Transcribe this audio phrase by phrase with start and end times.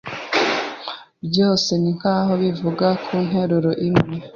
[1.27, 4.15] Byose ninkaho bivuga ku nteruro imwe